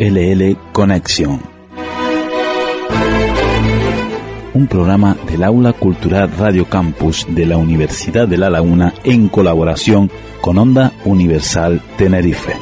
ULL 0.00 0.56
Conexión. 0.72 1.42
Un 4.54 4.66
programa 4.66 5.14
del 5.30 5.44
Aula 5.44 5.74
Cultural 5.74 6.30
Radio 6.38 6.64
Campus 6.64 7.26
de 7.28 7.44
la 7.44 7.58
Universidad 7.58 8.26
de 8.26 8.38
La 8.38 8.48
Laguna 8.48 8.94
en 9.04 9.28
colaboración 9.28 10.10
con 10.40 10.56
Onda 10.56 10.92
Universal 11.04 11.82
Tenerife. 11.98 12.54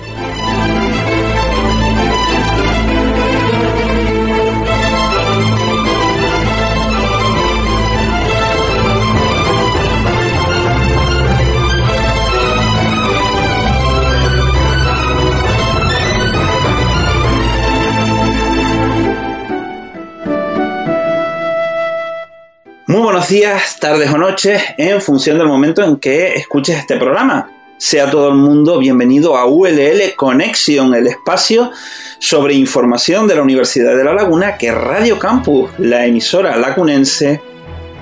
Días, 23.28 23.78
tardes 23.78 24.10
o 24.10 24.16
noches, 24.16 24.62
en 24.78 25.02
función 25.02 25.36
del 25.36 25.46
momento 25.46 25.82
en 25.82 25.96
que 25.96 26.34
escuches 26.34 26.78
este 26.78 26.96
programa. 26.96 27.50
Sea 27.76 28.10
todo 28.10 28.28
el 28.28 28.34
mundo 28.34 28.78
bienvenido 28.78 29.36
a 29.36 29.44
ULL 29.44 30.14
Connection, 30.16 30.94
el 30.94 31.06
espacio 31.08 31.70
sobre 32.18 32.54
información 32.54 33.28
de 33.28 33.36
la 33.36 33.42
Universidad 33.42 33.94
de 33.96 34.04
La 34.04 34.14
Laguna 34.14 34.56
que 34.56 34.72
Radio 34.72 35.18
Campus, 35.18 35.70
la 35.78 36.06
emisora 36.06 36.56
lacunense, 36.56 37.42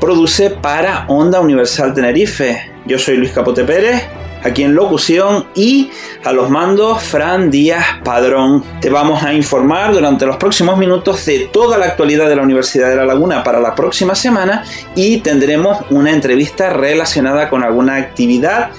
produce 0.00 0.50
para 0.50 1.06
Onda 1.08 1.40
Universal 1.40 1.92
Tenerife. 1.92 2.70
Yo 2.86 2.98
soy 2.98 3.16
Luis 3.16 3.32
Capote 3.32 3.64
Pérez 3.64 4.04
aquí 4.46 4.62
en 4.62 4.74
locución 4.74 5.46
y 5.54 5.90
a 6.24 6.32
los 6.32 6.48
mandos 6.50 7.02
Fran 7.02 7.50
Díaz 7.50 7.84
Padrón. 8.04 8.64
Te 8.80 8.88
vamos 8.88 9.22
a 9.22 9.34
informar 9.34 9.92
durante 9.92 10.24
los 10.24 10.36
próximos 10.36 10.78
minutos 10.78 11.24
de 11.26 11.50
toda 11.52 11.76
la 11.76 11.86
actualidad 11.86 12.28
de 12.28 12.36
la 12.36 12.42
Universidad 12.42 12.88
de 12.88 12.96
La 12.96 13.04
Laguna 13.04 13.42
para 13.42 13.60
la 13.60 13.74
próxima 13.74 14.14
semana 14.14 14.64
y 14.94 15.18
tendremos 15.18 15.78
una 15.90 16.12
entrevista 16.12 16.70
relacionada 16.70 17.50
con 17.50 17.64
alguna 17.64 17.96
actividad 17.96 18.70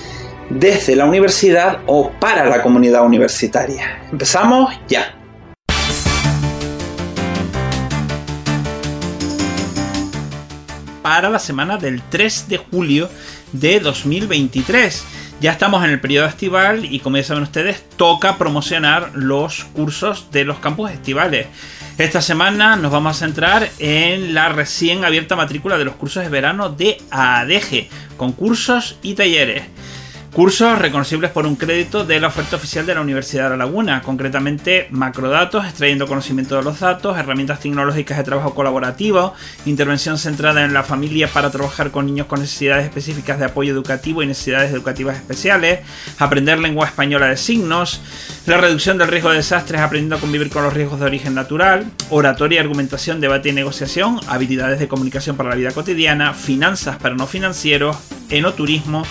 desde 0.49 0.95
la 0.95 1.05
universidad 1.05 1.79
o 1.85 2.11
para 2.11 2.45
la 2.45 2.61
comunidad 2.61 3.05
universitaria. 3.05 4.01
Empezamos 4.09 4.73
ya. 4.87 5.13
Para 11.01 11.29
la 11.29 11.39
semana 11.39 11.77
del 11.77 12.01
3 12.01 12.49
de 12.49 12.57
julio 12.57 13.09
de 13.51 13.79
2023 13.79 15.26
ya 15.39 15.51
estamos 15.51 15.83
en 15.83 15.91
el 15.91 15.99
periodo 15.99 16.27
estival 16.27 16.85
y 16.85 16.99
como 16.99 17.17
ya 17.17 17.23
saben 17.23 17.43
ustedes, 17.43 17.83
toca 17.95 18.37
promocionar 18.37 19.11
los 19.13 19.65
cursos 19.65 20.31
de 20.31 20.45
los 20.45 20.59
campus 20.59 20.91
estivales. 20.91 21.47
Esta 21.97 22.21
semana 22.21 22.75
nos 22.75 22.91
vamos 22.91 23.15
a 23.15 23.19
centrar 23.19 23.69
en 23.79 24.33
la 24.33 24.49
recién 24.49 25.05
abierta 25.05 25.35
matrícula 25.35 25.77
de 25.77 25.85
los 25.85 25.95
cursos 25.95 26.23
de 26.23 26.29
verano 26.29 26.69
de 26.69 26.97
ADG, 27.11 27.87
con 28.17 28.33
cursos 28.33 28.97
y 29.01 29.13
talleres. 29.13 29.63
Cursos 30.37 30.77
reconocibles 30.77 31.31
por 31.31 31.47
un 31.47 31.55
crédito 31.55 32.05
de 32.05 32.19
la 32.19 32.27
oferta 32.27 32.57
oficial 32.57 32.85
de 32.85 32.93
la 32.93 33.01
Universidad 33.01 33.45
de 33.45 33.49
La 33.57 33.65
Laguna, 33.65 34.03
concretamente 34.03 34.85
macrodatos, 34.91 35.65
extrayendo 35.65 36.05
conocimiento 36.05 36.55
de 36.55 36.61
los 36.61 36.79
datos, 36.79 37.17
herramientas 37.17 37.59
tecnológicas 37.59 38.19
de 38.19 38.23
trabajo 38.23 38.53
colaborativo, 38.53 39.33
intervención 39.65 40.19
centrada 40.19 40.63
en 40.63 40.75
la 40.75 40.83
familia 40.83 41.27
para 41.27 41.49
trabajar 41.49 41.89
con 41.89 42.05
niños 42.05 42.27
con 42.27 42.39
necesidades 42.39 42.85
específicas 42.85 43.39
de 43.39 43.45
apoyo 43.45 43.73
educativo 43.73 44.21
y 44.21 44.27
necesidades 44.27 44.71
educativas 44.71 45.15
especiales, 45.15 45.79
aprender 46.19 46.59
lengua 46.59 46.85
española 46.85 47.25
de 47.25 47.37
signos, 47.37 47.99
la 48.45 48.57
reducción 48.57 48.99
del 48.99 49.07
riesgo 49.07 49.31
de 49.31 49.37
desastres 49.37 49.81
aprendiendo 49.81 50.17
a 50.17 50.19
convivir 50.19 50.51
con 50.51 50.61
los 50.61 50.73
riesgos 50.75 50.99
de 50.99 51.07
origen 51.07 51.33
natural, 51.33 51.87
oratoria, 52.11 52.61
argumentación, 52.61 53.19
debate 53.19 53.49
y 53.49 53.53
negociación, 53.53 54.19
habilidades 54.27 54.77
de 54.77 54.87
comunicación 54.87 55.35
para 55.35 55.49
la 55.49 55.55
vida 55.55 55.71
cotidiana, 55.71 56.35
finanzas 56.35 56.97
para 56.97 57.15
no 57.15 57.25
financieros, 57.25 57.97
enoturismo, 58.29 59.03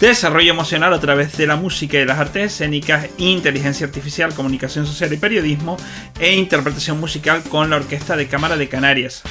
desarrollo 0.00 0.52
emocional 0.52 0.92
a 0.92 1.00
través 1.00 1.36
de 1.36 1.46
la 1.46 1.56
música 1.56 1.98
y 1.98 2.04
las 2.04 2.18
artes 2.18 2.52
escénicas, 2.52 3.08
inteligencia 3.18 3.86
artificial, 3.86 4.34
comunicación 4.34 4.86
social 4.86 5.12
y 5.12 5.16
periodismo, 5.16 5.76
e 6.18 6.34
interpretación 6.34 6.98
musical 6.98 7.42
con 7.48 7.70
la 7.70 7.76
Orquesta 7.76 8.16
de 8.16 8.28
Cámara 8.28 8.56
de 8.56 8.68
Canarias. 8.68 9.22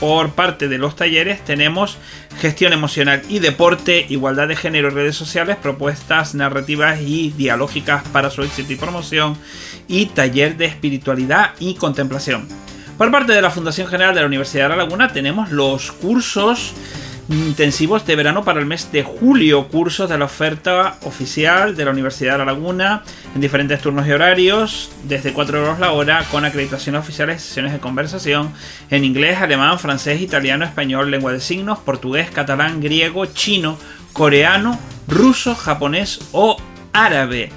Por 0.00 0.30
parte 0.30 0.68
de 0.68 0.78
los 0.78 0.96
talleres 0.96 1.44
tenemos 1.44 1.98
gestión 2.40 2.72
emocional 2.72 3.20
y 3.28 3.38
deporte, 3.38 4.06
igualdad 4.08 4.48
de 4.48 4.56
género 4.56 4.88
y 4.88 4.92
redes 4.92 5.14
sociales, 5.14 5.58
propuestas 5.60 6.34
narrativas 6.34 7.00
y 7.02 7.34
dialógicas 7.36 8.02
para 8.08 8.30
su 8.30 8.42
éxito 8.42 8.72
y 8.72 8.76
promoción, 8.76 9.36
y 9.88 10.06
taller 10.06 10.56
de 10.56 10.64
espiritualidad 10.64 11.50
y 11.58 11.74
contemplación. 11.74 12.48
Por 12.96 13.10
parte 13.10 13.32
de 13.32 13.42
la 13.42 13.50
Fundación 13.50 13.88
General 13.88 14.14
de 14.14 14.20
la 14.20 14.26
Universidad 14.26 14.64
de 14.64 14.68
La 14.70 14.76
Laguna 14.76 15.12
tenemos 15.12 15.50
los 15.50 15.92
cursos 15.92 16.72
intensivos 17.30 18.04
de 18.06 18.16
verano 18.16 18.44
para 18.44 18.58
el 18.58 18.66
mes 18.66 18.90
de 18.90 19.04
julio, 19.04 19.68
cursos 19.68 20.08
de 20.10 20.18
la 20.18 20.24
oferta 20.24 20.96
oficial 21.02 21.76
de 21.76 21.84
la 21.84 21.92
Universidad 21.92 22.32
de 22.32 22.38
La 22.38 22.44
Laguna 22.46 23.04
en 23.34 23.40
diferentes 23.40 23.80
turnos 23.80 24.06
y 24.08 24.12
horarios, 24.12 24.90
desde 25.04 25.32
4 25.32 25.58
euros 25.58 25.78
la 25.78 25.92
hora, 25.92 26.24
con 26.30 26.44
acreditaciones 26.44 27.00
oficiales, 27.00 27.42
sesiones 27.42 27.72
de 27.72 27.78
conversación 27.78 28.52
en 28.90 29.04
inglés, 29.04 29.38
alemán, 29.38 29.78
francés, 29.78 30.20
italiano, 30.20 30.64
español, 30.64 31.10
lengua 31.10 31.32
de 31.32 31.40
signos, 31.40 31.78
portugués, 31.78 32.30
catalán, 32.30 32.80
griego, 32.80 33.26
chino, 33.26 33.78
coreano, 34.12 34.78
ruso, 35.06 35.54
japonés 35.54 36.20
o 36.32 36.56
árabe. 36.92 37.52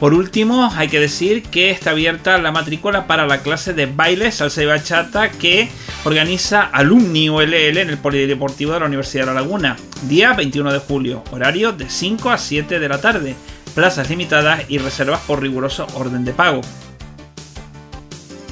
Por 0.00 0.14
último, 0.14 0.72
hay 0.74 0.88
que 0.88 0.98
decir 0.98 1.42
que 1.42 1.70
está 1.70 1.90
abierta 1.90 2.38
la 2.38 2.52
matrícula 2.52 3.06
para 3.06 3.26
la 3.26 3.42
clase 3.42 3.74
de 3.74 3.84
baile, 3.84 4.32
salsa 4.32 4.62
y 4.62 4.66
bachata 4.66 5.30
que 5.30 5.68
organiza 6.04 6.62
Alumni 6.62 7.28
ULL 7.28 7.76
en 7.76 7.90
el 7.90 7.98
Polideportivo 7.98 8.72
de 8.72 8.80
la 8.80 8.86
Universidad 8.86 9.24
de 9.24 9.34
La 9.34 9.42
Laguna, 9.42 9.76
día 10.08 10.32
21 10.32 10.72
de 10.72 10.78
julio, 10.78 11.22
horario 11.32 11.72
de 11.72 11.90
5 11.90 12.30
a 12.30 12.38
7 12.38 12.80
de 12.80 12.88
la 12.88 13.02
tarde, 13.02 13.36
plazas 13.74 14.08
limitadas 14.08 14.62
y 14.68 14.78
reservas 14.78 15.20
por 15.26 15.42
riguroso 15.42 15.86
orden 15.92 16.24
de 16.24 16.32
pago. 16.32 16.62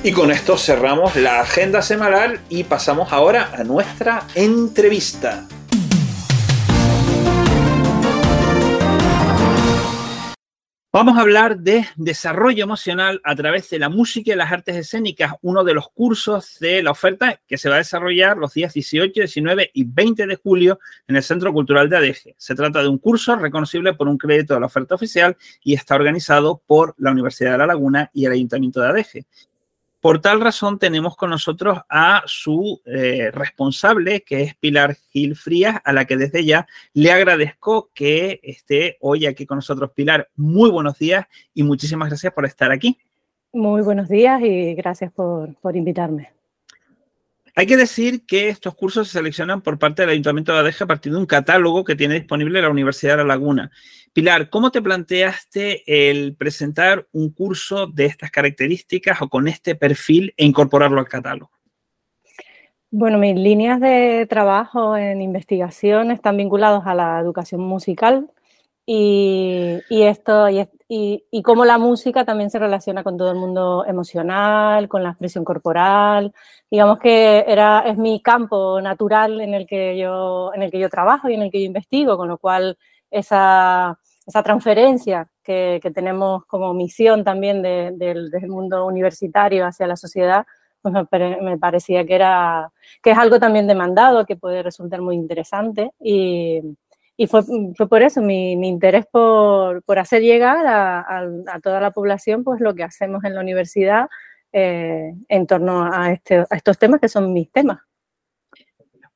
Y 0.04 0.12
con 0.12 0.30
esto 0.30 0.59
cerramos 0.59 1.16
la 1.16 1.41
agenda 1.41 1.80
semanal 1.80 2.41
y 2.50 2.65
pasamos 2.65 3.10
ahora 3.10 3.53
a 3.56 3.65
nuestra 3.65 4.25
entrevista. 4.34 5.48
Vamos 10.98 11.16
a 11.16 11.20
hablar 11.20 11.60
de 11.60 11.86
desarrollo 11.94 12.64
emocional 12.64 13.20
a 13.22 13.36
través 13.36 13.70
de 13.70 13.78
la 13.78 13.88
música 13.88 14.32
y 14.32 14.34
las 14.34 14.50
artes 14.50 14.75
escénicas, 14.75 15.34
uno 15.42 15.62
de 15.62 15.72
los 15.72 15.91
cursos 15.91 16.56
de 16.59 16.82
la 16.82 16.91
oferta 16.91 17.41
que 17.47 17.56
se 17.56 17.69
va 17.69 17.76
a 17.76 17.78
desarrollar 17.78 18.36
los 18.36 18.54
días 18.54 18.75
18, 18.75 19.12
19 19.14 19.70
y 19.75 19.84
20 19.84 20.26
de 20.26 20.34
julio 20.34 20.81
en 21.06 21.14
el 21.14 21.22
Centro 21.22 21.53
Cultural 21.53 21.88
de 21.88 21.98
ADG. 21.98 22.34
Se 22.36 22.56
trata 22.56 22.82
de 22.82 22.88
un 22.88 22.98
curso 22.98 23.36
reconocible 23.36 23.94
por 23.94 24.09
un 24.09 24.19
crédito 24.19 24.54
de 24.54 24.60
la 24.60 24.66
oferta 24.66 24.97
oficial 24.97 25.36
y 25.62 25.75
está 25.75 25.94
organizado 25.94 26.64
por 26.66 26.97
la 26.98 27.12
Universidad 27.12 27.53
de 27.53 27.59
La 27.59 27.66
Laguna 27.66 28.10
y 28.12 28.26
el 28.26 28.32
Ayuntamiento 28.32 28.80
de 28.80 28.88
ADG. 28.88 29.25
Por 30.00 30.20
tal 30.20 30.41
razón 30.41 30.78
tenemos 30.78 31.16
con 31.16 31.31
nosotros 31.31 31.78
a 31.88 32.22
su 32.26 32.81
eh, 32.84 33.30
responsable, 33.33 34.22
que 34.22 34.42
es 34.42 34.54
Pilar 34.54 34.97
Gil 35.10 35.34
Frías, 35.34 35.80
a 35.84 35.92
la 35.92 36.04
que 36.04 36.16
desde 36.16 36.45
ya 36.45 36.68
le 36.92 37.10
agradezco 37.10 37.91
que 37.92 38.39
esté 38.45 38.97
hoy 39.00 39.27
aquí 39.27 39.45
con 39.45 39.59
nosotros. 39.59 39.91
Pilar, 39.92 40.28
muy 40.36 40.71
buenos 40.71 40.98
días 40.98 41.27
y 41.53 41.65
muchísimas 41.65 42.09
gracias 42.09 42.33
por 42.33 42.47
estar 42.47 42.71
aquí. 42.71 42.97
Muy 43.53 43.83
buenos 43.83 44.09
días 44.09 44.41
y 44.42 44.74
gracias 44.74 45.10
por, 45.12 45.54
por 45.56 45.74
invitarme. 45.74 46.37
Hay 47.59 47.66
que 47.66 47.77
decir 47.77 48.25
que 48.25 48.51
estos 48.51 48.77
cursos 48.77 49.09
se 49.09 49.19
seleccionan 49.19 49.63
por 49.63 49.81
parte 49.81 50.03
del 50.03 50.13
Ayuntamiento 50.13 50.53
de 50.53 50.60
Adeje 50.60 50.84
a 50.84 50.87
partir 50.87 51.10
de 51.10 51.19
un 51.19 51.27
catálogo 51.27 51.83
que 51.83 51.97
tiene 51.97 52.15
disponible 52.15 52.63
la 52.63 52.71
Universidad 52.71 53.15
de 53.15 53.25
La 53.25 53.34
Laguna. 53.34 53.72
Pilar, 54.13 54.49
¿cómo 54.49 54.71
te 54.71 54.81
planteaste 54.81 55.83
el 56.09 56.37
presentar 56.37 57.09
un 57.10 57.33
curso 57.33 57.89
de 57.89 58.07
estas 58.07 58.31
características 58.31 59.21
o 59.22 59.28
con 59.28 59.49
este 59.49 59.75
perfil 59.75 60.33
e 60.37 60.45
incorporarlo 60.45 61.01
al 61.01 61.09
catálogo? 61.09 61.51
Bueno, 62.93 63.19
mis 63.19 63.34
líneas 63.34 63.81
de 63.81 64.28
trabajo 64.31 64.97
en 64.97 65.21
investigación 65.21 66.13
están 66.13 66.37
vinculadas 66.37 66.87
a 66.87 66.95
la 66.95 67.19
educación 67.19 67.60
musical 67.60 68.31
y, 68.90 70.02
esto 70.02 70.48
y, 70.48 70.66
y, 71.30 71.42
cómo 71.42 71.66
la 71.66 71.76
música 71.76 72.24
también 72.24 72.48
se 72.48 72.58
relaciona 72.58 73.04
con 73.04 73.18
todo 73.18 73.30
el 73.30 73.36
mundo 73.36 73.84
emocional, 73.86 74.88
con 74.88 75.02
la 75.02 75.10
expresión 75.10 75.44
corporal. 75.44 76.32
Digamos 76.70 76.98
que 76.98 77.44
era, 77.46 77.80
es 77.80 77.98
mi 77.98 78.22
campo 78.22 78.80
natural 78.80 79.42
en 79.42 79.52
el, 79.52 79.66
que 79.66 79.98
yo, 79.98 80.52
en 80.54 80.62
el 80.62 80.70
que 80.70 80.78
yo 80.78 80.88
trabajo 80.88 81.28
y 81.28 81.34
en 81.34 81.42
el 81.42 81.50
que 81.50 81.60
yo 81.60 81.66
investigo, 81.66 82.16
con 82.16 82.28
lo 82.28 82.38
cual 82.38 82.78
esa, 83.10 83.98
esa 84.26 84.42
transferencia 84.42 85.28
que, 85.42 85.80
que, 85.82 85.90
tenemos 85.90 86.46
como 86.46 86.72
misión 86.72 87.24
también 87.24 87.60
de, 87.60 87.92
del 87.94 88.48
mundo 88.48 88.86
universitario 88.86 89.66
hacia 89.66 89.86
la 89.86 89.96
sociedad, 89.96 90.46
pues 90.80 90.94
me, 90.94 91.36
me, 91.42 91.58
parecía 91.58 92.06
que, 92.06 92.14
era, 92.14 92.72
que 93.02 93.10
es 93.10 93.18
algo 93.18 93.38
también 93.38 93.66
demandado, 93.66 94.24
que 94.24 94.36
puede 94.36 94.62
resultar 94.62 95.02
muy 95.02 95.16
interesante 95.16 95.92
y 96.00 96.62
y 97.20 97.26
fue, 97.26 97.42
fue, 97.76 97.88
por 97.88 98.03
eso 98.03 98.22
mi, 98.22 98.53
interés 98.53 99.04
por, 99.10 99.82
por, 99.82 99.98
hacer 99.98 100.22
llegar 100.22 100.65
a, 100.66 101.00
a, 101.00 101.26
a, 101.48 101.60
toda 101.60 101.80
la 101.80 101.91
población 101.91 102.44
pues 102.44 102.60
lo 102.60 102.76
que 102.76 102.84
hacemos 102.84 103.24
en 103.24 103.34
la 103.34 103.41
universidad 103.41 104.09
eh, 104.53 105.15
en 105.28 105.47
torno 105.47 106.06
este, 106.06 106.38
a, 106.38 106.56
estos 106.56 106.78
temas 106.78 107.00
que 107.00 107.09
son 107.09 107.32
mis 107.32 107.50
temas. 107.50 107.80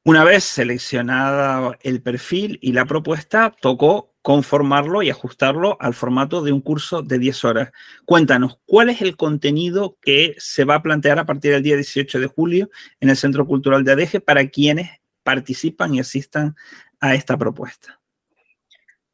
Una 0.05 0.25
vez 0.25 0.43
seleccionada 0.43 1.79
el 1.81 2.03
perfil 2.03 2.59
y 2.61 2.73
la 2.73 2.87
propuesta, 2.87 3.55
tocó 3.61 4.15
conformarlo 4.21 5.03
y 5.03 5.11
ajustarlo 5.11 5.77
al 5.81 5.95
formato 5.95 6.43
de 6.43 6.51
un 6.51 6.61
curso 6.61 7.03
de 7.03 7.21
10 7.21 7.45
horas. 7.45 7.73
Cuéntanos, 8.05 8.59
¿cuál 8.67 8.91
es 8.91 9.01
el 9.01 9.17
contenido 9.17 9.97
que 10.03 10.35
se 10.39 10.65
va 10.65 10.75
a 10.75 10.83
plantear 10.83 11.21
a 11.21 11.27
partir 11.27 11.53
del 11.53 11.63
día 11.63 11.77
18 11.77 12.19
de 12.19 12.27
julio 12.27 12.69
en 12.99 13.11
el 13.11 13.17
Centro 13.17 13.47
Cultural 13.47 13.85
de 13.85 13.93
Adeje 13.93 14.21
para 14.21 14.49
quienes 14.49 14.91
participan 15.23 15.95
y 15.95 16.01
asistan 16.01 16.57
a 17.03 17.15
esta 17.15 17.37
propuesta? 17.37 17.99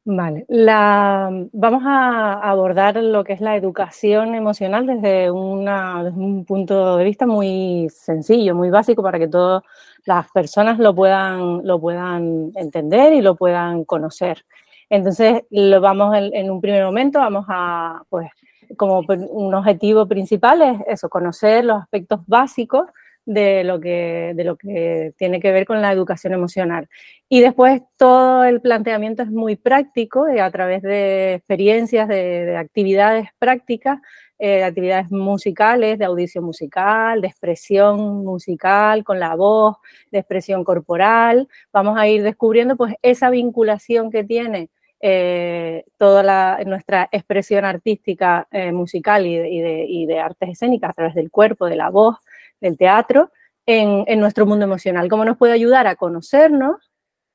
Vale, 0.05 0.47
la, 0.49 1.29
vamos 1.53 1.83
a 1.85 2.35
abordar 2.49 2.97
lo 2.97 3.25
que 3.25 3.35
es 3.35 3.43
la 3.43 3.57
educación 3.57 4.35
emocional 4.35 4.87
desde, 4.87 5.31
un 5.31 6.45
punto 6.47 6.97
de 6.97 7.05
vista 7.05 7.27
muy 7.27 7.89
sencillo, 7.91 8.55
muy 8.55 8.71
básico 8.71 9.03
para 9.03 9.19
que 9.19 9.29
todas 9.29 9.63
las 10.07 10.31
personas 10.31 10.79
lo 10.79 10.95
puedan, 10.95 11.67
lo 11.67 11.79
puedan 11.79 12.53
entender 12.55 13.13
y 13.13 13.21
lo 13.21 13.37
puedan 13.37 13.85
conocer. 13.85 14.47
Entonces, 14.89 15.43
lo 15.51 15.81
vamos 15.83 16.17
en, 16.17 16.35
en 16.35 16.51
un 16.51 16.61
primer 16.63 16.85
momento, 16.85 17.19
vamos 17.19 17.45
a, 17.49 18.03
pues, 18.09 18.31
como 18.77 19.01
un 19.01 19.55
objetivo 19.55 20.07
principal 20.07 20.63
es 20.63 20.81
eso, 20.87 21.09
conocer 21.09 21.65
los 21.65 21.83
aspectos 21.83 22.21
básicos 22.27 22.87
de 23.29 23.63
lo, 23.63 23.79
que, 23.79 24.33
de 24.35 24.43
lo 24.43 24.57
que 24.57 25.13
tiene 25.19 25.39
que 25.39 25.53
ver 25.53 25.67
con 25.67 25.83
la 25.83 25.93
educación 25.93 26.33
emocional. 26.33 26.89
Y 27.29 27.43
después 27.43 27.83
todo 27.99 28.45
el 28.45 28.63
planteamiento 28.63 29.23
es 29.23 29.31
muy 29.31 29.55
práctico 29.55 30.27
eh, 30.29 30.41
a 30.41 30.51
través 30.51 30.81
de 30.81 31.35
experiencias, 31.35 32.09
de, 32.09 32.57
actividades 32.57 33.29
prácticas, 33.39 34.01
eh, 34.39 34.65
actividades 34.65 35.11
musicales, 35.11 35.99
de 35.99 36.07
audición 36.07 36.43
musical, 36.43 37.21
de 37.21 37.29
expresión 37.29 38.25
musical 38.25 39.05
con 39.05 39.21
la 39.21 39.35
voz, 39.37 39.77
de 40.11 40.21
expresión 40.21 40.65
corporal. 40.65 41.49
Vamos 41.71 41.99
a 41.99 42.09
ir 42.09 42.23
descubriendo 42.23 42.77
pues 42.77 42.95
esa 43.03 43.29
vinculación 43.29 44.11
que 44.11 44.25
tiene 44.25 44.71
eh, 45.01 45.85
toda 45.99 46.23
la, 46.23 46.61
nuestra 46.65 47.11
expresión 47.13 47.67
artística 47.67 48.49
musical 48.73 49.27
y 49.27 49.37
de, 49.37 49.85
y 49.87 50.07
de 50.07 50.19
artes 50.19 50.49
escénicas 50.49 50.91
a 50.91 50.95
través 50.95 51.15
del 51.15 51.31
cuerpo, 51.31 51.67
de 51.67 51.77
la 51.77 51.91
voz, 51.91 52.17
del 52.61 52.77
teatro 52.77 53.31
en, 53.67 54.19
nuestro 54.19 54.47
mundo 54.47 54.65
emocional, 54.65 55.09
cómo 55.09 55.25
nos 55.25 55.37
puede 55.37 55.53
ayudar 55.53 55.87
a 55.87 55.97
conocernos, 55.97 56.91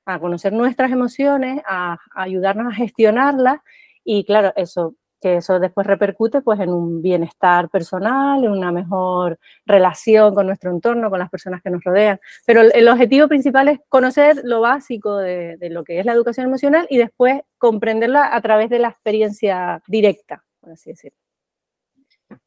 a 0.05 0.19
conocer 0.19 0.51
nuestras 0.51 0.91
emociones, 0.91 1.61
a, 1.67 1.99
ayudarnos 2.15 2.73
a 2.73 2.75
gestionarlas 2.75 3.59
y 4.03 4.25
claro, 4.25 4.51
eso 4.55 4.95
que 5.21 5.37
eso 5.37 5.57
después 5.59 5.87
repercute 5.87 6.41
pues 6.41 6.59
en 6.59 6.69
un 6.69 7.01
bienestar 7.01 7.69
personal, 7.69 8.43
en 8.43 8.51
una 8.51 8.73
mejor 8.73 9.39
relación 9.65 10.35
con 10.35 10.47
nuestro 10.47 10.69
entorno, 10.69 11.09
con 11.09 11.19
las 11.19 11.29
personas 11.29 11.61
que 11.61 11.69
nos 11.69 11.81
rodean. 11.81 12.19
Pero 12.45 12.59
el, 12.61 12.87
objetivo 12.89 13.29
principal 13.29 13.69
es 13.69 13.79
conocer 13.87 14.41
lo 14.43 14.59
básico 14.59 15.17
de, 15.17 15.55
de, 15.55 15.69
lo 15.69 15.85
que 15.85 15.99
es 15.99 16.05
la 16.05 16.11
educación 16.11 16.47
emocional 16.47 16.87
y 16.89 16.97
después 16.97 17.41
comprenderla 17.57 18.35
a 18.35 18.41
través 18.41 18.69
de 18.69 18.79
la 18.79 18.89
experiencia 18.89 19.81
directa, 19.87 20.43
por 20.59 20.71
así 20.71 20.89
decirlo. 20.89 21.22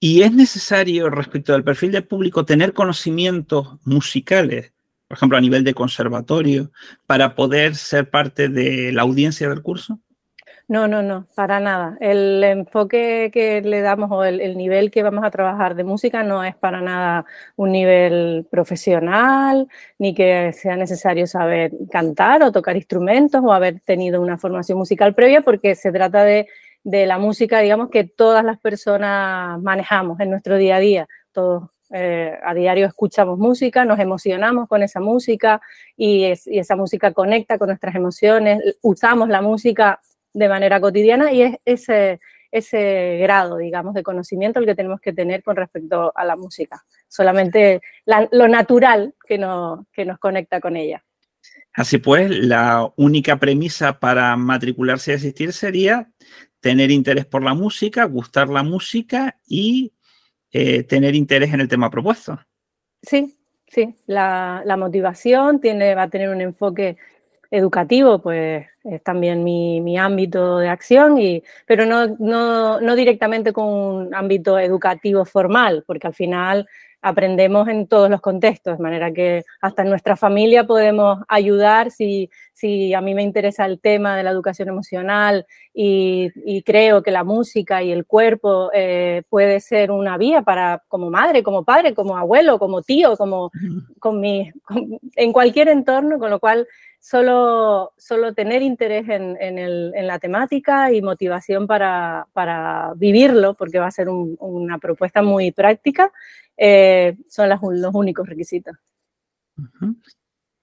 Y 0.00 0.22
es 0.22 0.32
necesario, 0.32 1.10
respecto 1.10 1.54
al 1.54 1.64
perfil 1.64 1.92
del 1.92 2.04
público, 2.04 2.44
tener 2.44 2.72
conocimientos 2.72 3.78
musicales, 3.84 4.72
por 5.08 5.16
ejemplo, 5.16 5.38
a 5.38 5.40
nivel 5.40 5.64
de 5.64 5.74
conservatorio, 5.74 6.70
para 7.06 7.34
poder 7.34 7.76
ser 7.76 8.10
parte 8.10 8.48
de 8.48 8.92
la 8.92 9.02
audiencia 9.02 9.48
del 9.48 9.62
curso. 9.62 10.00
No, 10.68 10.88
no, 10.88 11.00
no, 11.00 11.28
para 11.36 11.60
nada. 11.60 11.96
El 12.00 12.42
enfoque 12.42 13.30
que 13.32 13.62
le 13.62 13.82
damos 13.82 14.10
o 14.10 14.24
el, 14.24 14.56
nivel 14.56 14.90
que 14.90 15.04
vamos 15.04 15.24
a 15.24 15.30
trabajar 15.30 15.76
de 15.76 15.84
música 15.84 16.24
no 16.24 16.42
es 16.42 16.56
para 16.56 16.80
nada 16.80 17.24
un 17.54 17.70
nivel 17.70 18.48
profesional, 18.50 19.68
ni 19.98 20.12
que 20.12 20.52
sea 20.52 20.74
necesario 20.76 21.28
saber 21.28 21.70
cantar 21.88 22.42
o 22.42 22.50
tocar 22.50 22.74
instrumentos 22.76 23.42
o 23.44 23.52
haber 23.52 23.78
tenido 23.80 24.20
una 24.20 24.38
formación 24.38 24.78
musical 24.78 25.14
previa, 25.14 25.40
porque 25.42 25.76
se 25.76 25.92
trata 25.92 26.24
de 26.24 26.48
de 26.86 27.04
la 27.04 27.18
música, 27.18 27.58
digamos, 27.58 27.90
que 27.90 28.04
todas 28.04 28.44
las 28.44 28.60
personas 28.60 29.60
manejamos 29.60 30.20
en 30.20 30.30
nuestro 30.30 30.56
día 30.56 30.76
a 30.76 30.78
día. 30.78 31.08
Todos 31.32 31.64
eh, 31.90 32.38
a 32.44 32.54
diario 32.54 32.86
escuchamos 32.86 33.40
música, 33.40 33.84
nos 33.84 33.98
emocionamos 33.98 34.68
con 34.68 34.84
esa 34.84 35.00
música 35.00 35.60
y, 35.96 36.26
esa 36.26 36.76
música 36.76 37.12
conecta 37.12 37.58
con 37.58 37.70
nuestras 37.70 37.96
emociones, 37.96 38.62
usamos 38.82 39.28
la 39.28 39.42
música 39.42 40.00
de 40.32 40.48
manera 40.48 40.80
cotidiana 40.80 41.32
y 41.32 41.42
es 41.42 41.56
ese, 41.64 42.20
ese 42.52 43.18
grado, 43.20 43.56
digamos, 43.56 43.92
de 43.92 44.04
conocimiento 44.04 44.60
el 44.60 44.66
que 44.66 44.76
tenemos 44.76 45.00
que 45.00 45.12
tener 45.12 45.42
con 45.42 45.56
respecto 45.56 46.12
a 46.14 46.24
la 46.24 46.36
música. 46.36 46.84
Solamente 47.08 47.80
lo 48.30 48.46
natural 48.46 49.12
que, 49.26 49.44
que 49.92 50.04
nos 50.04 50.18
conecta 50.20 50.60
con 50.60 50.76
ella. 50.76 51.02
Así 51.76 51.98
pues, 51.98 52.30
la 52.30 52.90
única 52.96 53.38
premisa 53.38 54.00
para 54.00 54.34
matricularse 54.36 55.12
y 55.12 55.14
asistir 55.14 55.52
sería 55.52 56.08
tener 56.60 56.90
interés 56.90 57.26
por 57.26 57.42
la 57.42 57.54
música, 57.54 58.04
gustar 58.04 58.48
la 58.48 58.62
música 58.62 59.38
y 59.46 59.92
eh, 60.52 60.84
tener 60.84 61.14
interés 61.14 61.52
en 61.52 61.60
el 61.60 61.68
tema 61.68 61.90
propuesto. 61.90 62.38
Sí, 63.02 63.36
sí. 63.66 63.94
La, 64.06 64.62
motivación 64.78 65.60
tiene, 65.60 65.94
va 65.94 66.04
a 66.04 66.10
tener 66.10 66.30
un 66.30 66.40
enfoque 66.40 66.96
educativo, 67.50 68.20
pues 68.20 68.66
es 68.84 69.02
también 69.02 69.44
mi, 69.44 69.98
ámbito 69.98 70.58
de 70.58 70.68
acción, 70.68 71.18
y, 71.18 71.42
pero 71.66 71.86
no, 71.86 72.08
no, 72.18 72.80
no 72.80 72.96
directamente 72.96 73.52
con 73.52 73.66
un 73.66 74.14
ámbito 74.14 74.58
educativo 74.58 75.24
formal, 75.24 75.84
porque 75.86 76.06
al 76.06 76.14
final 76.14 76.66
aprendemos 77.06 77.68
en 77.68 77.86
todos 77.86 78.10
los 78.10 78.20
contextos, 78.20 78.78
de 78.78 78.82
manera 78.82 79.12
que 79.12 79.44
hasta 79.60 79.82
en 79.82 79.90
nuestra 79.90 80.16
familia 80.16 80.64
podemos 80.64 81.20
ayudar 81.28 81.92
si, 81.92 82.30
si 82.52 82.94
a 82.94 83.00
mí 83.00 83.14
me 83.14 83.22
interesa 83.22 83.64
el 83.64 83.78
tema 83.78 84.16
de 84.16 84.24
la 84.24 84.30
educación 84.30 84.68
emocional 84.68 85.46
y, 85.72 86.32
creo 86.64 87.04
que 87.04 87.12
la 87.12 87.22
música 87.22 87.80
y 87.80 87.92
el 87.92 88.06
cuerpo 88.06 88.70
eh, 88.74 89.22
puede 89.28 89.60
ser 89.60 89.92
una 89.92 90.18
vía 90.18 90.42
para 90.42 90.82
como 90.88 91.08
madre, 91.08 91.44
como 91.44 91.62
padre, 91.64 91.94
como 91.94 92.16
abuelo, 92.16 92.58
como 92.58 92.82
tío, 92.82 93.16
como 93.16 93.52
con 94.00 94.20
mi, 94.20 94.50
en 95.14 95.32
cualquier 95.32 95.68
entorno, 95.68 96.18
con 96.18 96.30
lo 96.30 96.40
cual 96.40 96.66
solo, 96.98 97.92
solo 97.96 98.34
tener 98.34 98.62
interés 98.62 99.08
en, 99.08 99.36
en, 99.40 100.06
la 100.08 100.18
temática 100.18 100.92
y 100.92 101.02
motivación 101.02 101.68
para, 101.68 102.26
para, 102.32 102.94
vivirlo, 102.96 103.54
porque 103.54 103.78
va 103.78 103.86
a 103.86 103.92
ser 103.92 104.08
una 104.08 104.78
propuesta 104.78 105.22
muy 105.22 105.52
práctica, 105.52 106.10
eh, 106.56 107.16
son 107.28 107.48
los 107.48 107.60
únicos 107.94 108.28
requisitos. 108.28 108.76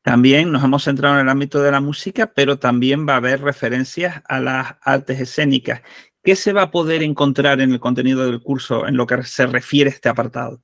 También 0.02 0.52
nos 0.52 0.64
hemos 0.64 0.84
centrado 0.84 1.16
en 1.16 1.22
el 1.22 1.30
ámbito 1.30 1.62
de 1.62 1.72
la 1.72 1.80
música, 1.80 2.32
pero 2.34 2.60
también 2.60 3.08
va 3.08 3.14
a 3.14 3.18
haber 3.18 3.42
referencias 3.42 4.22
a 4.28 4.40
las 4.40 4.76
artes 4.82 5.20
escénicas. 5.20 5.82
¿Qué 6.24 6.36
se 6.36 6.54
va 6.54 6.64
a 6.64 6.72
poder 6.72 7.04
encontrar 7.04 7.62
en 7.62 7.72
el 7.72 7.80
contenido 7.80 8.26
del 8.26 8.42
curso 8.42 8.88
en 8.88 8.98
lo 8.98 9.06
que 9.06 9.24
se 9.24 9.46
refiere 9.46 9.90
a 9.90 9.94
este 9.94 10.10
apartado? 10.10 10.62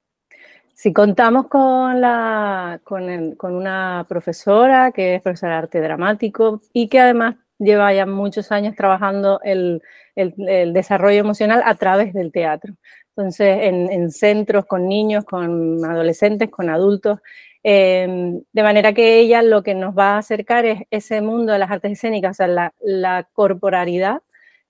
Si 0.74 0.94
contamos 0.94 1.48
con, 1.48 2.00
la, 2.00 2.80
con, 2.84 3.36
con, 3.36 3.54
una 3.54 4.06
profesora 4.08 4.92
que 4.92 5.16
es 5.16 5.22
profesora 5.22 5.54
de 5.54 5.58
arte 5.60 5.82
dramático 5.82 6.62
y 6.72 6.88
que 6.88 7.02
además 7.02 7.36
lleva 7.58 7.94
ya 7.94 8.06
muchos 8.06 8.52
años 8.54 8.76
trabajando 8.76 9.42
el, 9.44 9.82
el, 10.16 10.74
desarrollo 10.74 11.20
emocional 11.20 11.62
a 11.66 11.76
través 11.76 12.14
del 12.14 12.32
teatro. 12.32 12.74
Entonces, 13.20 13.60
en, 13.64 13.92
en 13.92 14.12
centros 14.12 14.66
con 14.66 14.88
niños, 14.88 15.26
con 15.26 15.84
adolescentes, 15.84 16.50
con 16.50 16.70
adultos, 16.70 17.20
em, 17.64 18.42
de 18.54 18.64
manera 18.64 18.94
que 18.94 19.20
ella 19.20 19.42
lo 19.42 19.62
que 19.62 19.76
nos 19.76 19.94
va 19.94 20.14
a 20.16 20.20
acercar 20.20 20.66
es 20.66 20.84
ese 20.90 21.22
mundo 21.22 21.52
de 21.52 21.60
las 21.60 21.70
artes 21.70 21.92
escénicas, 21.92 22.32
o 22.32 22.46
sea, 22.46 22.72
la, 22.80 23.28
corporalidad, 23.34 24.22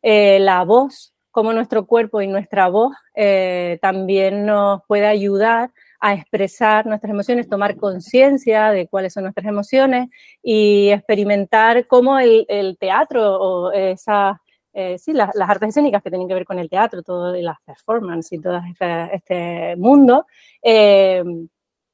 eh, 0.01 0.39
la 0.39 0.63
voz, 0.63 1.13
cómo 1.29 1.53
nuestro 1.53 1.85
cuerpo 1.85 2.23
y 2.23 2.27
nuestra 2.27 2.69
voz 2.69 2.95
eh, 3.13 3.77
también 3.83 4.47
nos 4.47 4.81
puede 4.87 5.05
ayudar 5.05 5.69
a 5.99 6.15
expresar 6.15 6.87
nuestras 6.87 7.11
emociones, 7.11 7.47
tomar 7.47 7.75
conciencia 7.75 8.71
de 8.71 8.87
cuáles 8.87 9.13
son 9.13 9.25
nuestras 9.25 9.45
emociones 9.45 10.09
y 10.41 10.89
experimentar 10.89 11.85
cómo 11.85 12.17
el, 12.17 12.47
teatro 12.79 13.39
o 13.39 13.71
esas, 13.73 14.37
eh, 14.73 14.97
sí, 14.97 15.13
las, 15.13 15.35
artes 15.39 15.69
escénicas 15.69 16.03
que 16.03 16.09
tienen 16.09 16.27
que 16.27 16.33
ver 16.33 16.45
con 16.45 16.59
el 16.59 16.69
teatro, 16.69 17.03
todo 17.03 17.33
las 17.33 17.57
performances 17.65 18.33
y 18.33 18.41
todo 18.41 18.59
este, 18.69 19.15
este 19.15 19.75
mundo, 19.77 20.25
eh, 20.61 21.23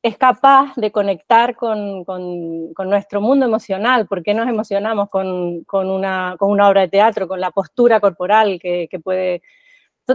es 0.01 0.17
capaz 0.17 0.75
de 0.75 0.91
conectar 0.91 1.55
con, 1.55 2.03
con, 2.03 2.73
nuestro 2.87 3.21
mundo 3.21 3.45
emocional. 3.47 4.05
¿Por 4.07 4.21
qué 4.21 4.35
nos 4.35 4.47
emocionamos 4.47 5.09
con, 5.09 5.63
con, 5.63 5.89
una, 5.89 6.35
con 6.37 6.51
una 6.51 6.69
obra 6.69 6.81
de 6.81 6.89
teatro, 6.89 7.27
con 7.27 7.41
la 7.41 7.49
postura 7.49 7.99
corporal 7.99 8.59
que, 8.61 8.87
que 8.89 8.99
puede 8.99 9.41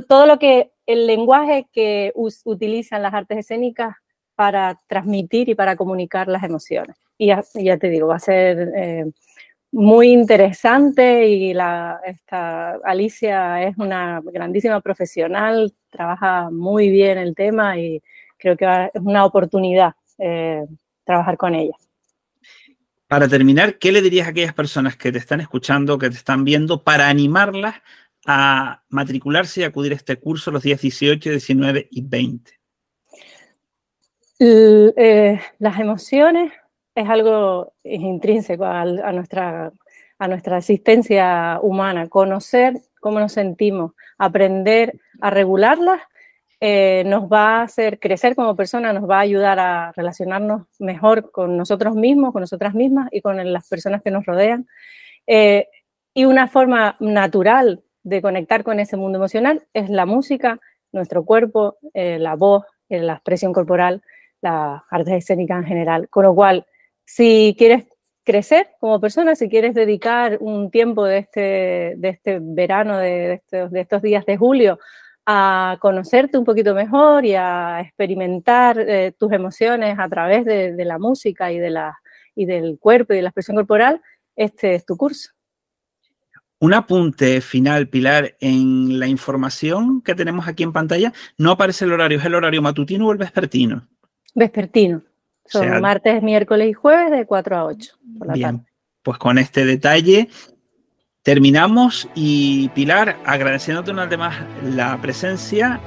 todo 0.09 0.27
lo 0.27 0.39
que 0.39 0.71
el 0.87 1.07
lenguaje 1.07 1.67
que 1.73 2.13
utilizan 2.15 3.03
las 3.03 3.15
artes 3.15 3.39
escénicas 3.39 3.97
para 4.35 4.79
transmitir 4.87 5.49
y 5.49 5.55
para 5.55 5.77
comunicar 5.77 6.29
las 6.29 6.45
emociones. 6.45 6.97
Y 7.19 7.27
ya, 7.27 7.43
te 7.77 7.91
digo, 7.91 8.07
va 8.07 8.17
a 8.17 8.21
ser 8.21 8.73
eh, 8.75 9.05
muy 9.73 10.09
interesante 10.09 11.29
y 11.29 11.55
la, 11.55 12.01
esta, 12.05 12.73
Alicia 12.85 13.63
es 13.63 13.77
una 13.79 14.21
grandísima 14.23 14.81
profesional, 14.81 15.73
trabaja 15.91 16.51
muy 16.51 16.91
bien 16.91 17.19
el 17.19 17.35
tema 17.35 17.79
y, 17.79 18.03
creo 18.41 18.57
que 18.57 18.91
es 18.93 19.03
una 19.03 19.25
oportunidad 19.25 19.93
eh, 20.19 20.65
trabajar 21.05 21.37
con 21.37 21.55
ella. 21.55 21.75
Para 23.07 23.29
terminar, 23.29 23.79
¿qué 23.79 23.93
le 23.93 24.03
dirías 24.03 24.27
a 24.27 24.31
aquellas 24.31 24.55
personas 24.55 24.97
que 24.97 25.13
te 25.13 25.19
están 25.19 25.41
escuchando, 25.41 25.99
que 25.99 26.11
te 26.11 26.17
están 26.17 26.45
viendo, 26.45 26.83
para 26.83 27.09
animarlas 27.09 27.77
a 28.27 28.83
matricularse 28.89 29.61
y 29.61 29.65
acudir 29.65 29.93
a 29.93 29.97
este 29.97 30.17
curso 30.17 30.51
los 30.51 30.63
días 30.63 30.81
18, 30.81 31.31
19 31.31 31.89
y 31.91 32.03
20? 32.03 32.53
Eh, 34.39 35.41
las 35.59 35.79
emociones 35.79 36.53
es 36.95 37.09
algo 37.09 37.73
intrínseco 37.85 38.65
a, 38.65 38.85
nuestra, 39.13 39.73
a 40.19 40.29
nuestra 40.29 40.59
existencia 40.59 41.59
humana. 41.63 42.09
Conocer 42.09 42.81
cómo 43.01 43.21
nos 43.21 43.33
sentimos, 43.33 43.93
aprender 44.19 45.01
a 45.21 45.31
regularlas, 45.31 46.01
eh, 46.63 47.05
nos 47.07 47.25
va 47.25 47.61
a 47.61 47.63
hacer 47.63 47.99
crecer 47.99 48.37
como 48.37 48.55
persona, 48.55 48.93
nos 48.93 49.09
va 49.09 49.17
a 49.17 49.21
ayudar 49.21 49.59
a 49.59 49.93
relacionarnos 49.93 50.67
mejor 50.79 51.31
con 51.31 51.57
nosotros 51.57 51.95
mismos, 51.95 52.33
con 52.33 52.43
nosotras 52.43 52.75
mismas 52.75 53.09
y 53.13 53.23
con 53.23 53.51
las 53.51 53.67
personas 53.69 54.03
que 54.03 54.11
nos 54.11 54.27
rodean. 54.27 54.67
Eh, 55.27 55.69
y 56.13 56.27
una 56.27 56.49
forma 56.49 56.97
natural 57.01 57.83
de 58.03 58.21
conectar 58.21 58.63
con 58.63 58.79
ese 58.79 58.97
mundo 58.97 59.19
emocional 59.19 59.67
es 59.73 59.89
la 59.89 60.05
música, 60.05 60.59
nuestro 60.93 61.25
cuerpo, 61.25 61.79
eh, 61.95 62.19
la 62.19 62.35
voz, 62.35 62.65
la 62.89 63.15
expresión 63.15 63.53
corporal, 63.53 64.03
las 64.43 64.83
artes 64.91 65.15
escénicas 65.15 65.59
en 65.63 65.65
general. 65.65 66.09
Con 66.09 66.25
lo 66.25 66.35
cual, 66.35 66.67
si 67.13 67.57
quieres 67.59 67.89
crecer 68.23 68.69
como 68.79 69.01
persona, 69.01 69.35
si 69.35 69.49
quieres 69.49 69.75
dedicar 69.75 70.39
un 70.41 70.71
tiempo 70.71 71.05
de 71.05 71.19
este, 71.19 71.95
de 71.97 72.09
este 72.09 72.39
verano, 72.41 72.99
de, 72.99 73.43
estos, 73.51 74.03
días 74.03 74.25
de 74.27 74.37
julio, 74.37 74.79
a 75.27 75.77
conocerte 75.81 76.39
un 76.39 76.45
poquito 76.45 76.73
mejor 76.73 77.27
y 77.27 77.35
a 77.35 77.81
experimentar 77.81 78.79
eh, 78.79 79.13
tus 79.19 79.33
emociones 79.33 79.99
a 79.99 80.09
través 80.09 80.45
de, 80.45 80.85
la 80.85 81.01
música 81.01 81.51
y, 81.51 81.59
de 81.59 81.71
la, 81.71 81.99
y 82.37 82.47
del 82.47 82.79
cuerpo 82.79 83.13
y 83.13 83.17
de 83.17 83.23
la 83.23 83.31
expresión 83.31 83.57
corporal, 83.57 84.01
este 84.37 84.77
es 84.77 84.87
tu 84.87 84.97
curso. 84.97 85.31
Un 86.61 86.75
apunte 86.75 87.41
final, 87.41 87.89
Pilar, 87.89 88.37
en 88.39 89.01
la 89.01 89.09
información 89.09 90.01
que 90.03 90.15
tenemos 90.15 90.47
aquí 90.47 90.63
en 90.63 90.73
pantalla, 90.73 91.13
no 91.39 91.51
aparece 91.51 91.87
el 91.87 91.93
horario, 91.93 92.19
¿es 92.19 92.25
el 92.25 92.37
horario 92.37 92.63
matutino 92.63 93.09
o 93.09 93.13
el 93.13 93.19
vespertino? 93.19 93.89
Vespertino. 94.33 95.03
Son 95.51 95.81
martes, 95.81 96.23
miércoles 96.23 96.71
y 96.71 96.73
jueves 96.73 97.11
de 97.11 97.27
4 97.27 97.57
a 97.57 97.65
8 97.65 97.93
por 98.19 98.27
la 98.29 98.35
bien, 98.35 98.67
Pues 99.03 99.19
con 99.19 99.39
este 99.39 99.65
detalle 99.65 100.29
terminamos 101.23 102.09
y 102.15 102.69
Pilar, 102.71 103.17
agradeciéndote 103.25 103.91
una 103.91 104.07
vez 104.07 104.19
más 104.19 104.37
la 104.65 104.99
presencia, 105.01 105.81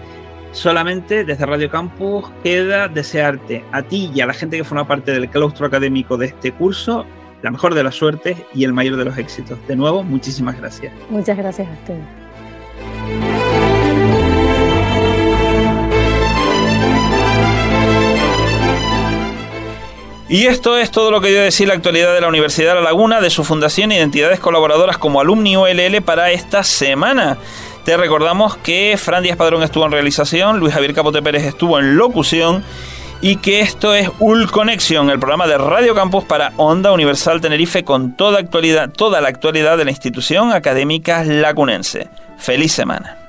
solamente 0.52 1.24
desde 1.24 1.46
Radio 1.46 1.70
Campus 1.70 2.30
queda 2.44 2.88
desearte 2.88 3.64
a 3.72 3.82
ti 3.82 4.12
y 4.14 4.22
a 4.22 4.26
la 4.26 4.34
gente 4.34 4.58
que 4.58 4.64
forma 4.64 4.88
parte 4.88 5.12
del 5.12 5.30
claustro 5.30 5.66
académico 5.66 6.18
de 6.18 6.28
este 6.28 6.52
curso 6.52 7.06
la 7.44 7.52
mejor 7.52 7.76
de 7.76 7.84
las 7.84 7.96
suertes 7.96 8.38
y 8.56 8.64
el 8.64 8.74
mayor 8.74 8.96
de 8.96 9.06
los 9.06 9.18
éxitos. 9.18 9.60
De 9.68 9.76
nuevo, 9.76 10.02
muchísimas 10.02 10.58
gracias. 10.58 10.94
Muchas 11.10 11.38
gracias 11.38 11.68
a 11.68 11.74
ustedes. 11.74 12.23
Y 20.34 20.48
esto 20.48 20.80
es 20.80 20.90
todo 20.90 21.12
lo 21.12 21.22
que 21.22 21.28
a 21.28 21.44
decir 21.44 21.68
la 21.68 21.76
actualidad 21.76 22.12
de 22.12 22.20
la 22.20 22.28
Universidad 22.28 22.70
de 22.70 22.82
La 22.82 22.82
Laguna, 22.82 23.22
de 23.22 23.30
su 23.30 23.44
fundación 23.44 23.92
y 23.92 24.00
entidades 24.00 24.40
colaboradoras 24.40 24.98
como 24.98 25.22
Alumni 25.22 25.58
ULL 25.58 26.02
para 26.02 26.32
esta 26.32 26.64
semana. 26.64 27.38
Te 27.86 27.96
recordamos 27.98 28.58
que 28.58 28.96
Fran 28.98 29.22
Díaz 29.22 29.38
Padrón 29.38 29.62
estuvo 29.62 29.86
en 29.86 29.92
realización, 29.92 30.60
Luis 30.60 30.74
Javier 30.74 30.96
Capote 30.96 31.22
Pérez 31.22 31.44
estuvo 31.44 31.78
en 31.78 31.98
locución 31.98 32.64
y 33.22 33.36
que 33.36 33.60
esto 33.60 33.94
es 33.94 34.10
Ul 34.18 34.50
Conexión, 34.50 35.12
el 35.12 35.20
programa 35.20 35.46
de 35.46 35.60
Radio 35.60 35.94
Campus 35.94 36.24
para 36.24 36.52
Onda 36.58 36.92
Universal 36.94 37.40
Tenerife 37.40 37.84
con 37.84 38.18
toda 38.18 38.40
actualidad, 38.40 38.90
toda 38.90 39.22
la 39.22 39.30
actualidad 39.30 39.78
de 39.78 39.86
la 39.86 39.92
institución 39.92 40.52
académica 40.52 41.24
lacunense. 41.24 42.08
Feliz 42.40 42.72
semana. 42.72 43.23